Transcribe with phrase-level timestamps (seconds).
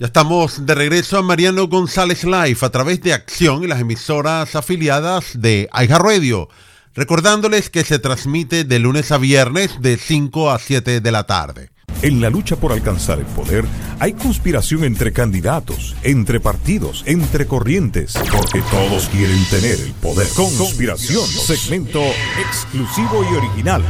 [0.00, 4.54] Ya estamos de regreso a Mariano González Live a través de Acción y las emisoras
[4.54, 6.48] afiliadas de Aija Radio.
[6.94, 11.70] Recordándoles que se transmite de lunes a viernes de 5 a 7 de la tarde.
[12.00, 13.64] En la lucha por alcanzar el poder
[13.98, 20.28] hay conspiración entre candidatos, entre partidos, entre corrientes, porque todos quieren tener el poder.
[20.28, 22.04] Conspiración, segmento
[22.38, 23.82] exclusivo y original.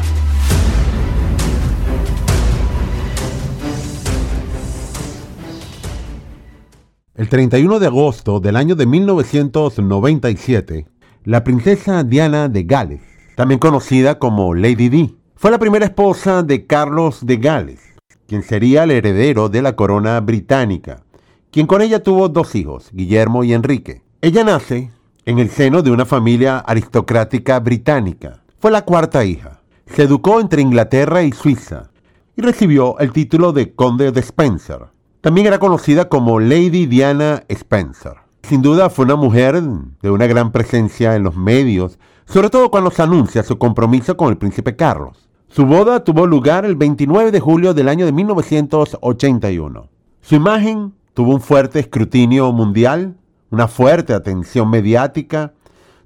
[7.19, 10.87] El 31 de agosto del año de 1997,
[11.25, 13.01] la princesa Diana de Gales,
[13.35, 17.81] también conocida como Lady Di, fue la primera esposa de Carlos de Gales,
[18.29, 21.03] quien sería el heredero de la corona británica,
[21.51, 24.03] quien con ella tuvo dos hijos, Guillermo y Enrique.
[24.21, 24.93] Ella nace
[25.25, 28.45] en el seno de una familia aristocrática británica.
[28.61, 29.61] Fue la cuarta hija.
[29.87, 31.91] Se educó entre Inglaterra y Suiza
[32.37, 34.97] y recibió el título de conde de Spencer.
[35.21, 38.15] También era conocida como Lady Diana Spencer.
[38.45, 39.61] Sin duda fue una mujer
[40.01, 44.29] de una gran presencia en los medios, sobre todo cuando se anuncia su compromiso con
[44.29, 45.29] el príncipe Carlos.
[45.49, 49.89] Su boda tuvo lugar el 29 de julio del año de 1981.
[50.21, 53.17] Su imagen tuvo un fuerte escrutinio mundial,
[53.51, 55.53] una fuerte atención mediática,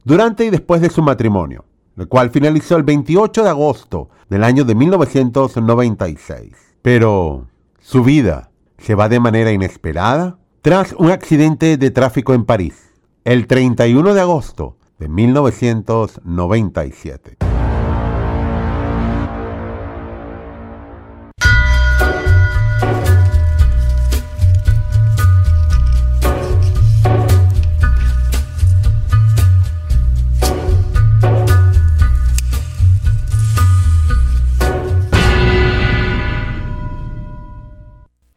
[0.05, 1.67] durante y después de su matrimonio,
[1.98, 6.53] el cual finalizó el 28 de agosto del año de 1996.
[6.81, 7.45] Pero
[7.79, 8.52] su vida
[8.83, 12.91] se va de manera inesperada tras un accidente de tráfico en París,
[13.24, 17.61] el 31 de agosto de 1997.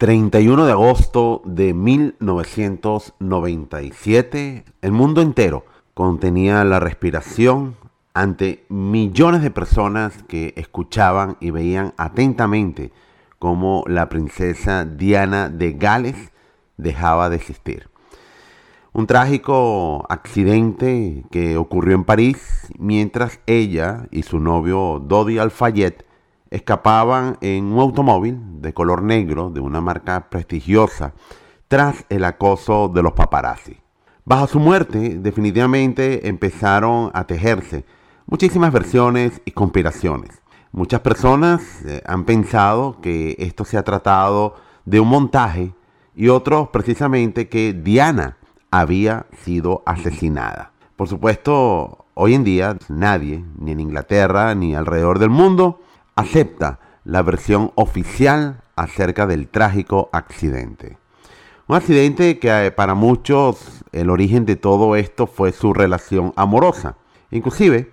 [0.05, 7.75] 31 de agosto de 1997, el mundo entero contenía la respiración
[8.13, 12.91] ante millones de personas que escuchaban y veían atentamente
[13.39, 16.31] cómo la princesa Diana de Gales
[16.77, 17.89] dejaba de existir.
[18.93, 26.04] Un trágico accidente que ocurrió en París mientras ella y su novio Dodi Alfayet
[26.55, 31.13] escapaban en un automóvil de color negro de una marca prestigiosa
[31.67, 33.77] tras el acoso de los paparazzi.
[34.23, 37.85] Bajo su muerte, definitivamente empezaron a tejerse
[38.25, 40.41] muchísimas versiones y conspiraciones.
[40.71, 44.55] Muchas personas eh, han pensado que esto se ha tratado
[44.85, 45.73] de un montaje
[46.15, 48.37] y otros precisamente que Diana
[48.71, 50.71] había sido asesinada.
[50.95, 55.81] Por supuesto, hoy en día nadie, ni en Inglaterra ni alrededor del mundo,
[56.15, 60.97] acepta la versión oficial acerca del trágico accidente.
[61.67, 66.95] Un accidente que eh, para muchos el origen de todo esto fue su relación amorosa.
[67.31, 67.91] Inclusive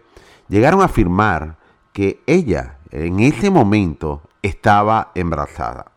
[0.48, 1.56] llegaron a afirmar
[1.92, 5.92] que ella en ese momento estaba embarazada.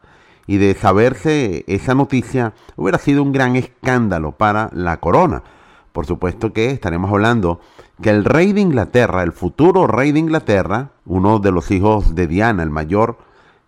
[0.48, 5.44] Y de saberse esa noticia hubiera sido un gran escándalo para la corona.
[5.92, 7.60] Por supuesto que estaremos hablando
[8.02, 12.28] que el rey de Inglaterra, el futuro rey de Inglaterra, uno de los hijos de
[12.28, 13.18] Diana, el mayor,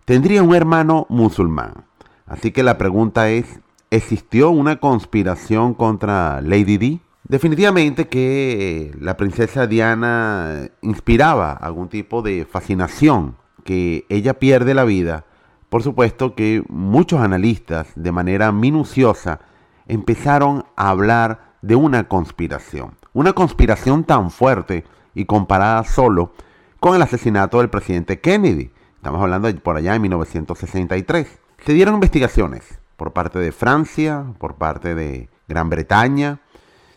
[0.04, 1.84] tendría un hermano musulmán.
[2.26, 7.00] Así que la pregunta es, ¿existió una conspiración contra Lady Di?
[7.24, 15.24] Definitivamente que la princesa Diana inspiraba algún tipo de fascinación, que ella pierde la vida.
[15.68, 19.40] Por supuesto que muchos analistas de manera minuciosa
[19.86, 22.94] empezaron a hablar de una conspiración.
[23.18, 26.30] Una conspiración tan fuerte y comparada solo
[26.78, 28.70] con el asesinato del presidente Kennedy.
[28.94, 31.26] Estamos hablando por allá en 1963.
[31.66, 36.38] Se dieron investigaciones por parte de Francia, por parte de Gran Bretaña,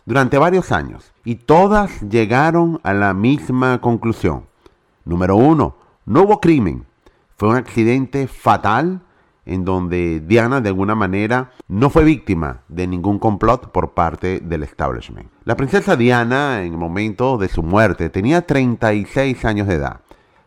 [0.06, 1.12] durante varios años.
[1.24, 4.46] Y todas llegaron a la misma conclusión.
[5.04, 5.74] Número uno,
[6.06, 6.86] no hubo crimen.
[7.36, 9.00] Fue un accidente fatal
[9.44, 14.62] en donde Diana de alguna manera no fue víctima de ningún complot por parte del
[14.62, 15.30] establishment.
[15.44, 20.00] La princesa Diana en el momento de su muerte tenía 36 años de edad.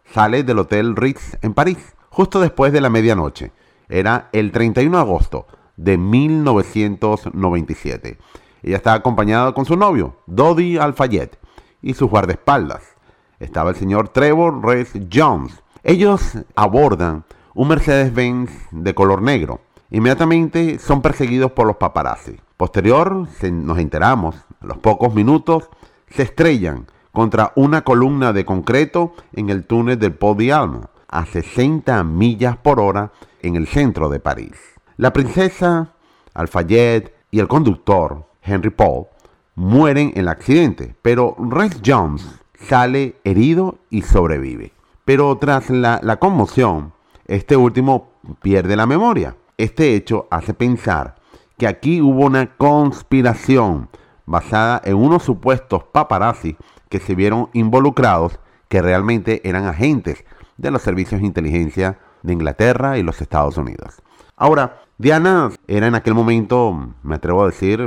[0.06, 3.52] Sale del Hotel Ritz en París, justo después de la medianoche.
[3.90, 8.18] Era el 31 de agosto de 1997.
[8.64, 11.38] Ella estaba acompañada con su novio, Dodi Alfayet,
[11.82, 12.96] y sus guardaespaldas.
[13.40, 15.62] Estaba el señor Trevor Reese Jones.
[15.84, 19.62] Ellos abordan un Mercedes-Benz de color negro.
[19.90, 22.36] Inmediatamente son perseguidos por los paparazzi.
[22.58, 25.70] Posterior, nos enteramos, a los pocos minutos,
[26.10, 32.04] se estrellan contra una columna de concreto en el túnel del Pont d'Alma, a 60
[32.04, 34.58] millas por hora en el centro de París.
[34.98, 35.94] La princesa
[36.34, 39.06] Alfayette y el conductor, Henry Paul,
[39.56, 42.28] mueren en el accidente, pero Rex Jones
[42.60, 44.74] sale herido y sobrevive.
[45.06, 46.95] Pero tras la, la conmoción,
[47.26, 48.12] este último
[48.42, 49.36] pierde la memoria.
[49.58, 51.16] Este hecho hace pensar
[51.58, 53.90] que aquí hubo una conspiración
[54.26, 56.58] basada en unos supuestos paparazzi
[56.90, 60.26] que se vieron involucrados, que realmente eran agentes
[60.58, 64.02] de los servicios de inteligencia de Inglaterra y los Estados Unidos.
[64.36, 67.86] Ahora, Diana era en aquel momento, me atrevo a decir,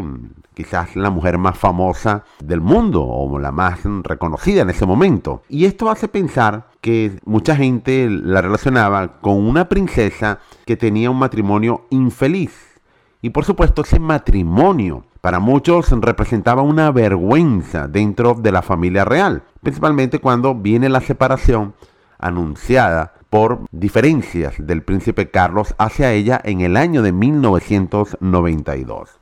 [0.52, 5.43] quizás la mujer más famosa del mundo o la más reconocida en ese momento.
[5.49, 11.19] Y esto hace pensar que mucha gente la relacionaba con una princesa que tenía un
[11.19, 12.78] matrimonio infeliz.
[13.22, 19.44] Y por supuesto ese matrimonio para muchos representaba una vergüenza dentro de la familia real,
[19.62, 21.72] principalmente cuando viene la separación
[22.19, 29.20] anunciada por diferencias del príncipe Carlos hacia ella en el año de 1992.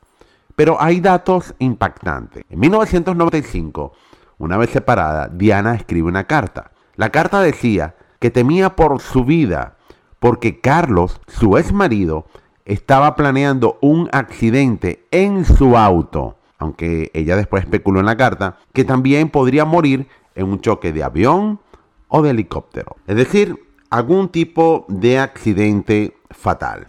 [0.54, 2.44] Pero hay datos impactantes.
[2.48, 3.92] En 1995,
[4.38, 6.70] una vez separada, Diana escribe una carta.
[6.94, 9.76] La carta decía que temía por su vida
[10.18, 12.26] porque Carlos, su ex marido,
[12.64, 18.84] estaba planeando un accidente en su auto, aunque ella después especuló en la carta que
[18.84, 21.60] también podría morir en un choque de avión
[22.08, 22.96] o de helicóptero.
[23.06, 23.65] Es decir,
[23.96, 26.88] algún tipo de accidente fatal.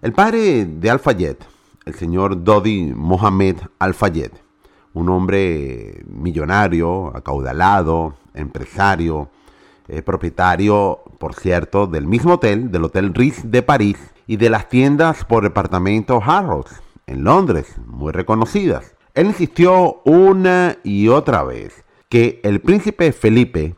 [0.00, 1.36] El padre de Al-Fayed,
[1.84, 4.30] el señor Dodi Mohamed Al-Fayed,
[4.94, 9.28] un hombre millonario, acaudalado, empresario,
[9.88, 14.70] eh, propietario, por cierto, del mismo hotel, del Hotel Ritz de París y de las
[14.70, 18.94] tiendas por departamento Harrods en Londres, muy reconocidas.
[19.12, 23.74] Él insistió una y otra vez que el príncipe Felipe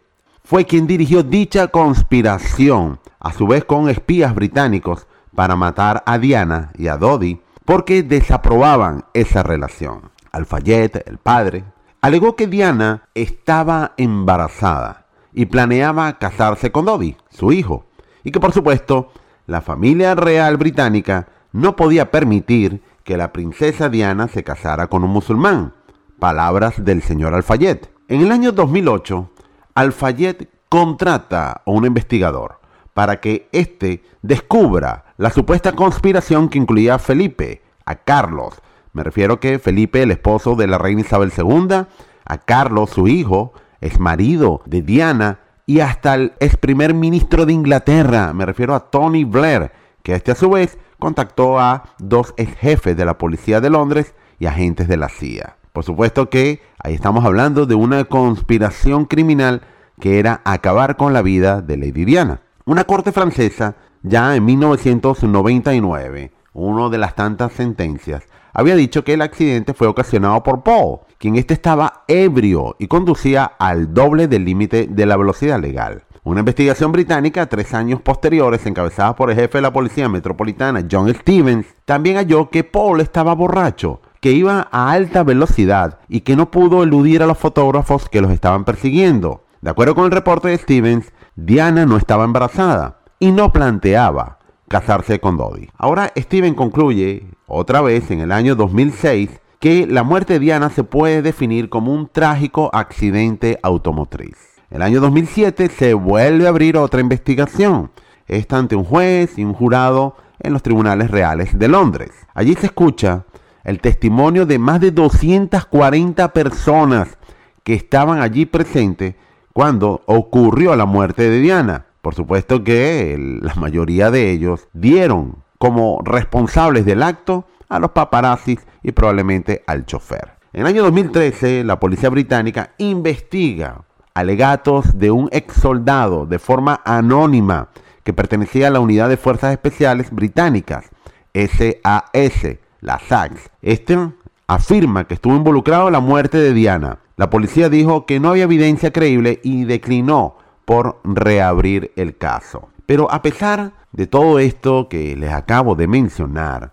[0.49, 6.73] fue quien dirigió dicha conspiración, a su vez con espías británicos, para matar a Diana
[6.79, 10.11] y a Dodi, porque desaprobaban esa relación.
[10.33, 11.65] Alfayette, el padre,
[12.01, 15.05] alegó que Diana estaba embarazada
[15.35, 17.85] y planeaba casarse con Dodi, su hijo,
[18.25, 19.13] y que por supuesto
[19.47, 25.11] la familia real británica no podía permitir que la princesa Diana se casara con un
[25.11, 25.75] musulmán.
[26.19, 27.91] Palabras del señor Alfayette.
[28.09, 29.31] En el año 2008,
[29.79, 32.59] Alfayette contrata a un investigador
[32.95, 38.61] para que éste descubra la supuesta conspiración que incluía a Felipe, a Carlos.
[38.93, 41.87] Me refiero que Felipe, el esposo de la reina Isabel II,
[42.25, 47.53] a Carlos, su hijo, es marido de Diana, y hasta el ex primer ministro de
[47.53, 49.71] Inglaterra, me refiero a Tony Blair,
[50.03, 54.17] que este a su vez contactó a dos ex jefes de la policía de Londres
[54.41, 55.58] y agentes de la CIA.
[55.79, 59.63] Por supuesto que ahí estamos hablando de una conspiración criminal
[60.01, 62.41] que era acabar con la vida de Lady Diana.
[62.65, 69.23] Una corte francesa, ya en 1999, una de las tantas sentencias, había dicho que el
[69.23, 74.89] accidente fue ocasionado por Paul, quien este estaba ebrio y conducía al doble del límite
[74.91, 76.03] de la velocidad legal.
[76.25, 81.15] Una investigación británica tres años posteriores, encabezada por el jefe de la policía metropolitana John
[81.15, 86.51] Stevens, también halló que Paul estaba borracho que iba a alta velocidad y que no
[86.51, 89.45] pudo eludir a los fotógrafos que los estaban persiguiendo.
[89.61, 94.39] De acuerdo con el reporte de Stevens, Diana no estaba embarazada y no planteaba
[94.69, 95.69] casarse con Dodi.
[95.77, 100.85] Ahora Steven concluye, otra vez en el año 2006, que la muerte de Diana se
[100.85, 104.37] puede definir como un trágico accidente automotriz.
[104.71, 107.91] El año 2007 se vuelve a abrir otra investigación,
[108.27, 112.11] esta ante un juez y un jurado en los tribunales reales de Londres.
[112.35, 113.25] Allí se escucha
[113.65, 117.19] el testimonio de más de 240 personas
[117.63, 119.15] que estaban allí presentes
[119.53, 121.87] cuando ocurrió la muerte de Diana.
[122.03, 128.61] Por supuesto que la mayoría de ellos dieron como responsables del acto a los paparazzis
[128.83, 130.39] y probablemente al chofer.
[130.53, 133.83] En el año 2013, la policía británica investiga
[134.15, 137.69] alegatos de un ex soldado de forma anónima
[138.03, 140.87] que pertenecía a la Unidad de Fuerzas Especiales Británicas,
[141.35, 143.51] SAS, la SACS.
[143.63, 143.99] Este
[144.47, 146.99] afirma que estuvo involucrado en la muerte de Diana.
[147.17, 152.69] La policía dijo que no había evidencia creíble y declinó por reabrir el caso.
[152.87, 156.73] Pero a pesar de todo esto que les acabo de mencionar,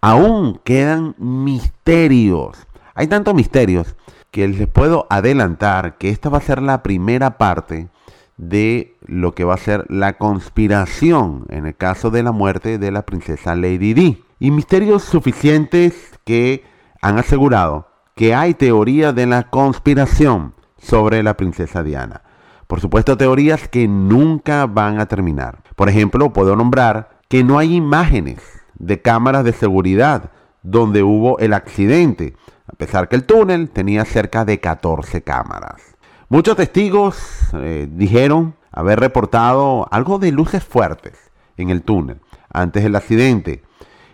[0.00, 2.66] aún quedan misterios.
[2.94, 3.96] Hay tantos misterios
[4.30, 7.88] que les puedo adelantar que esta va a ser la primera parte
[8.36, 12.90] de lo que va a ser la conspiración en el caso de la muerte de
[12.90, 16.64] la princesa Lady Di y misterios suficientes que
[17.00, 22.22] han asegurado que hay teoría de la conspiración sobre la princesa Diana.
[22.66, 25.62] Por supuesto, teorías que nunca van a terminar.
[25.76, 28.40] Por ejemplo, puedo nombrar que no hay imágenes
[28.78, 30.30] de cámaras de seguridad
[30.62, 32.34] donde hubo el accidente,
[32.66, 35.96] a pesar que el túnel tenía cerca de 14 cámaras.
[36.28, 37.16] Muchos testigos
[37.54, 41.14] eh, dijeron haber reportado algo de luces fuertes
[41.56, 42.20] en el túnel
[42.52, 43.62] antes del accidente.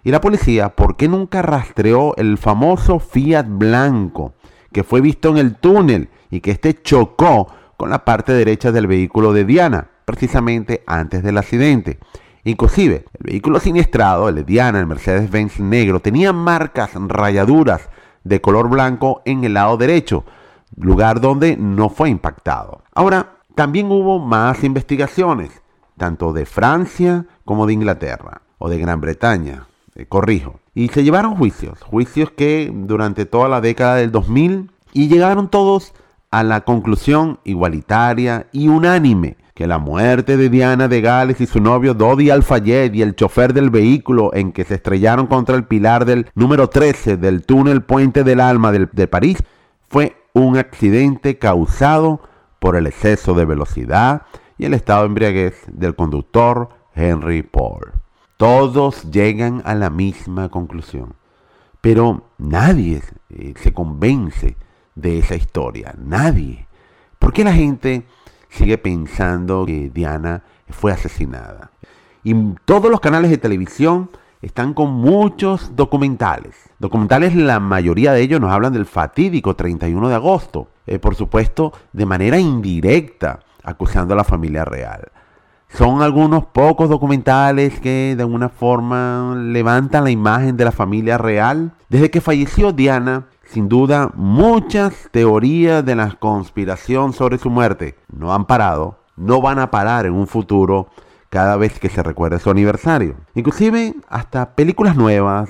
[0.04, 4.34] Y la policía, ¿por qué nunca rastreó el famoso Fiat blanco
[4.72, 8.88] que fue visto en el túnel y que este chocó con la parte derecha del
[8.88, 12.00] vehículo de Diana, precisamente antes del accidente?
[12.44, 17.88] Inclusive, el vehículo siniestrado, el de Diana, el Mercedes-Benz negro, tenía marcas, rayaduras
[18.24, 20.24] de color blanco en el lado derecho,
[20.76, 22.82] lugar donde no fue impactado.
[22.92, 25.62] Ahora, también hubo más investigaciones,
[25.96, 30.60] tanto de Francia como de Inglaterra, o de Gran Bretaña, eh, corrijo.
[30.74, 35.92] Y se llevaron juicios, juicios que durante toda la década del 2000, y llegaron todos
[36.30, 41.60] a la conclusión igualitaria y unánime que la muerte de Diana de Gales y su
[41.60, 46.06] novio Dodi Alfayet y el chofer del vehículo en que se estrellaron contra el pilar
[46.06, 49.42] del número 13 del túnel Puente del Alma de, de París
[49.88, 52.22] fue un accidente causado
[52.58, 54.22] por el exceso de velocidad
[54.56, 57.91] y el estado de embriaguez del conductor Henry Paul.
[58.42, 61.14] Todos llegan a la misma conclusión,
[61.80, 64.56] pero nadie eh, se convence
[64.96, 66.66] de esa historia, nadie.
[67.20, 68.04] ¿Por qué la gente
[68.48, 71.70] sigue pensando que Diana fue asesinada.
[72.24, 72.34] Y
[72.64, 76.56] todos los canales de televisión están con muchos documentales.
[76.80, 80.68] Documentales, la mayoría de ellos nos hablan del fatídico 31 de agosto.
[80.88, 85.12] Eh, por supuesto, de manera indirecta, acusando a la familia real.
[85.74, 91.72] Son algunos pocos documentales que de alguna forma levantan la imagen de la familia real.
[91.88, 98.34] Desde que falleció Diana, sin duda, muchas teorías de la conspiración sobre su muerte no
[98.34, 100.88] han parado, no van a parar en un futuro
[101.30, 103.16] cada vez que se recuerde su aniversario.
[103.34, 105.48] Inclusive hasta películas nuevas,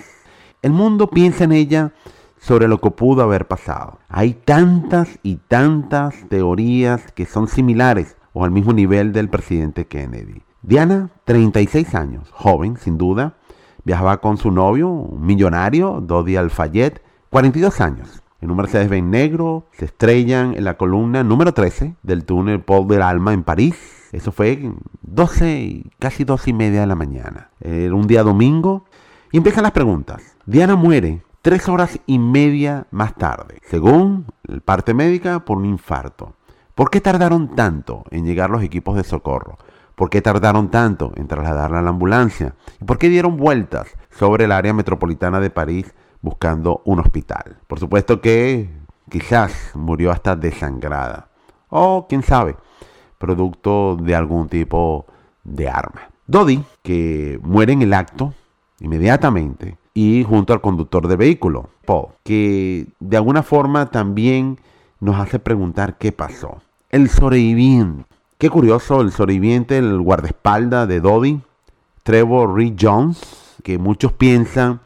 [0.62, 1.90] el mundo piensa en ella
[2.38, 3.98] sobre lo que pudo haber pasado.
[4.08, 10.42] Hay tantas y tantas teorías que son similares o al mismo nivel del presidente Kennedy.
[10.62, 13.34] Diana, 36 años, joven sin duda,
[13.84, 18.22] viajaba con su novio, un millonario, Dodi Alfayet, 42 años.
[18.40, 23.02] En un Mercedes-Benz negro se estrellan en la columna número 13 del túnel Paul del
[23.02, 23.76] Alma en París.
[24.10, 24.72] Eso fue
[25.02, 27.50] 12, casi 12 y media de la mañana.
[27.60, 28.84] Era un día domingo.
[29.30, 30.36] Y empiezan las preguntas.
[30.44, 36.34] Diana muere tres horas y media más tarde, según el parte médica, por un infarto.
[36.74, 39.58] ¿Por qué tardaron tanto en llegar los equipos de socorro?
[39.94, 42.54] ¿Por qué tardaron tanto en trasladarla a la ambulancia?
[42.80, 47.58] ¿Y por qué dieron vueltas sobre el área metropolitana de París buscando un hospital.
[47.66, 48.70] Por supuesto que
[49.10, 51.28] quizás murió hasta desangrada.
[51.68, 52.56] O quién sabe,
[53.18, 55.06] producto de algún tipo
[55.44, 56.08] de arma.
[56.26, 58.32] Dodi, que muere en el acto
[58.80, 64.58] inmediatamente y junto al conductor del vehículo, Paul, que de alguna forma también
[65.02, 66.62] nos hace preguntar qué pasó.
[66.88, 68.04] El sobreviviente.
[68.38, 71.40] Qué curioso, el sobreviviente, el guardaespaldas de Dodi,
[72.04, 74.80] Trevor Reed Jones, que muchos piensan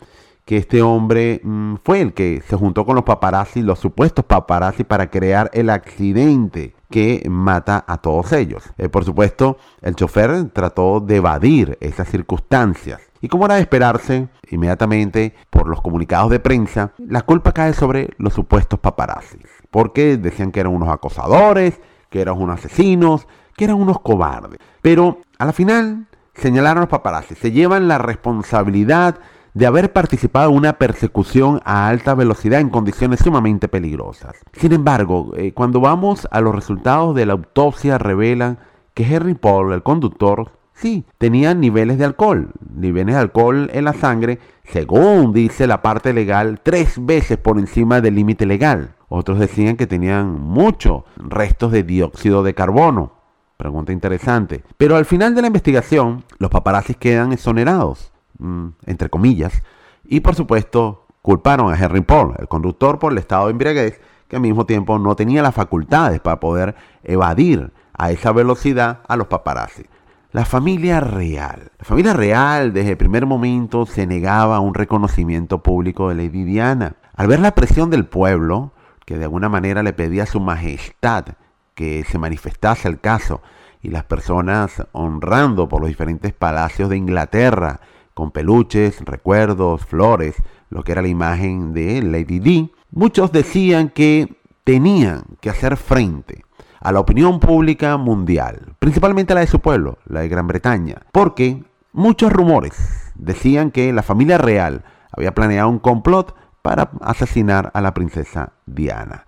[0.46, 4.84] que este hombre mm, fue el que se juntó con los paparazzi, los supuestos paparazzi,
[4.84, 8.62] para crear el accidente que mata a todos ellos.
[8.78, 13.02] Eh, por supuesto, el chofer trató de evadir esas circunstancias.
[13.26, 18.10] Y como era de esperarse, inmediatamente por los comunicados de prensa, la culpa cae sobre
[18.18, 19.38] los supuestos paparazzi.
[19.72, 24.60] Porque decían que eran unos acosadores, que eran unos asesinos, que eran unos cobardes.
[24.80, 27.34] Pero a la final señalaron los paparazzi.
[27.34, 29.18] Se llevan la responsabilidad
[29.54, 34.36] de haber participado en una persecución a alta velocidad en condiciones sumamente peligrosas.
[34.52, 38.60] Sin embargo, eh, cuando vamos a los resultados de la autopsia revelan
[38.94, 43.92] que Henry Paul, el conductor, sí, tenía niveles de alcohol, niveles de alcohol en la
[43.92, 48.94] sangre, según dice la parte legal, tres veces por encima del límite legal.
[49.08, 53.12] Otros decían que tenían muchos restos de dióxido de carbono.
[53.56, 54.64] Pregunta interesante.
[54.76, 58.12] Pero al final de la investigación, los paparazzis quedan exonerados.
[58.38, 59.62] Mm, entre comillas,
[60.04, 64.36] y por supuesto culparon a Henry Paul, el conductor, por el estado de embriaguez, que
[64.36, 69.26] al mismo tiempo no tenía las facultades para poder evadir a esa velocidad a los
[69.28, 69.86] paparazzi.
[70.32, 71.70] La familia real.
[71.78, 76.42] La familia real desde el primer momento se negaba a un reconocimiento público de Lady
[76.42, 76.96] Diana.
[77.14, 78.72] Al ver la presión del pueblo,
[79.04, 81.26] que de alguna manera le pedía a su majestad
[81.74, 83.40] que se manifestase el caso,
[83.82, 87.80] y las personas honrando por los diferentes palacios de Inglaterra
[88.12, 90.34] con peluches, recuerdos, flores,
[90.70, 96.45] lo que era la imagen de Lady Di, muchos decían que tenían que hacer frente
[96.80, 101.64] a la opinión pública mundial, principalmente la de su pueblo, la de Gran Bretaña, porque
[101.92, 102.74] muchos rumores
[103.14, 109.24] decían que la familia real había planeado un complot para asesinar a la princesa Diana.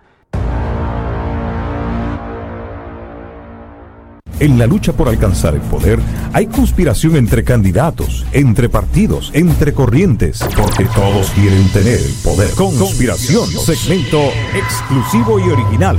[4.41, 5.99] En la lucha por alcanzar el poder
[6.33, 12.51] hay conspiración entre candidatos, entre partidos, entre corrientes, porque todos quieren tener el poder.
[12.55, 14.21] Conspiración, segmento
[14.55, 15.99] exclusivo y original.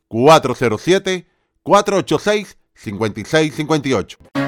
[1.64, 4.39] 407-486-5658.